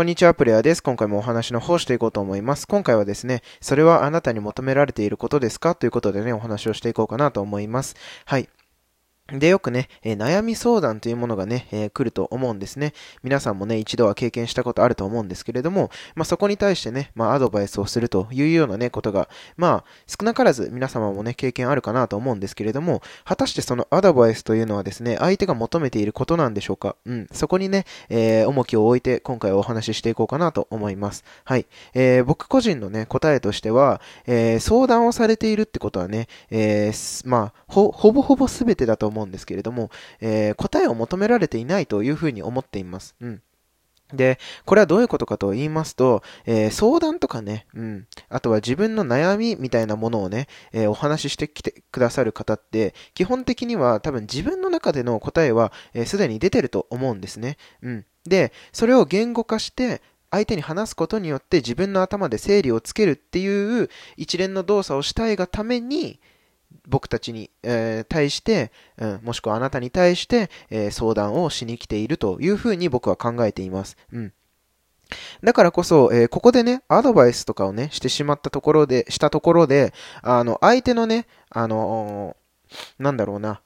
[0.00, 0.82] こんにちは、プレイヤーです。
[0.82, 2.66] 今回もお話の方していこうと思います。
[2.66, 5.74] 今回はですね、それはあなたに求められていることですか？
[5.74, 7.96] ということでね、お話をしていこうかなと思います。
[8.24, 8.48] はい。
[9.32, 12.92] で、よくね、えー、悩み相談というものがね、えー、来ると思うんですね。
[13.22, 26.96] 皆さんもね、一度は経験したことあると思うんですけれども、まあ、そこに対してね、まあ、アドバイスをするというようなね、ことが、まあ、少なからず皆様もね、経験あるかなと思うんですけれども、果たしてそのアドバイスというのはですね、相手が求めていることなんでしょうか？
[27.06, 31.24] うん、そこにね、えー、重きを置いて、今回お話ししていこうかなと思います。
[31.44, 31.66] はい。
[31.94, 43.14] えー、僕個人のね、答えとしては、えー、相談をされているってことはね、えー、まあ、ほ、ほぼほぼ全てだと思ううんですけれども、えー、答えを求められていないというふうに思っています。
[43.20, 43.42] うん。
[44.14, 57.56] で、これはどういうことかと言いますと、えー、相談とかね、うん、あとは自分の悩みみたいなものをね、えー、お話ししてきてくださる方って、基本的には多分自分の中での答えは、えす、でに出てると思うんですね。
[57.82, 58.06] うん。
[58.24, 66.20] で、それを言語化して、相手に話すことによって自分の頭で整理をつけるっていう一連の動作をしたいがために、
[66.90, 73.96] 僕たちに、えー、対して、うん、もしくはあなたに対して、えー、相談をしに来ているというふうに僕は考えています。
[74.12, 74.32] うん。
[75.42, 83.60] だからこそ、えー、ここでね、アドバイスとかをね、してしまったところで、したところで、あの、相手のね、あのー、なんだろうな、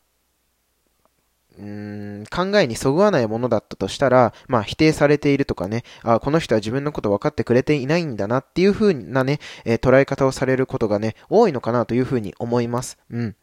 [1.59, 12.99] うーん考えにそぐわないものだったとしたら、まあ否定されているとかね、あこの人は自分のこと分かってくれていないんだなっていう風なね、えー、捉え方をされることがね、多いのかなという風に思います。
[13.11, 13.37] うん。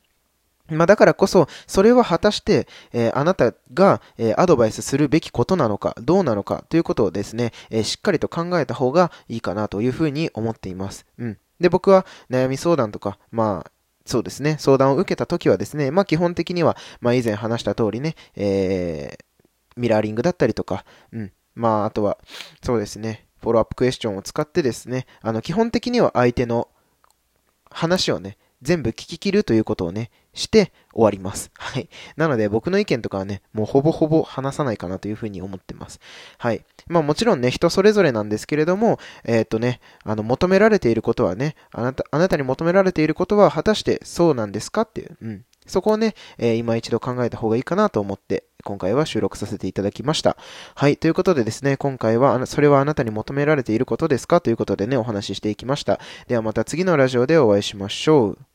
[0.69, 11.05] まあ、だからこそ、それは果たして、えー、あなたが、えー、アドバイスするべきことなのか、どうなのかということをですね、えー、しっかりと考えた方がいいかなというふうに思っています。
[11.17, 11.37] うん。
[11.59, 13.70] で、僕は悩み相談とか、まあ、
[14.05, 19.23] そうですね、相談を受けた時はですね、まあ基本的には、まあ以前話した通りね、えー、
[19.75, 22.17] ミラーリングだったりとか、うん、まああとは、
[22.63, 26.67] そうですね、フォローアップクエスチョンを使ってですね、あの基本的には相手の
[27.69, 31.51] 話をね、全部聞き切るということをね、して終わります。
[31.57, 31.89] はい。
[32.15, 35.99] なので僕の意見とかはね、もうほぼほぼ話さないかなというふうに思ってます。
[36.37, 36.63] はい。
[36.87, 45.45] まあもちろんね、人それぞれなんですけれども、えっ、とね、あの、求められていることはね、あなた、あなたに求められていることは果たしてそうなんですかっていう、うん。
[45.67, 50.37] そこをね、えー、今一度考えた方がいいかなと思って、今回は収録させていただきました。
[50.75, 50.97] はい。
[50.97, 55.99] ということでですね、今回は、それはあなたに求められていることですかということでね、お話ししていきました。
[56.27, 58.50] ではまた次のラジオでお会いしましょう。